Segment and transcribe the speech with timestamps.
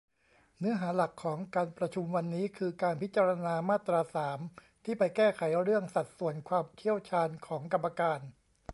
[0.59, 4.39] เนื้อหาหลักของการประชุมวันนี้ คือการพิจารณามาตรา สาม
[4.83, 8.19] ที่ไปแก้ไขเรื่อง สัดส่วนความเชี่ยวชาญของกรรมการ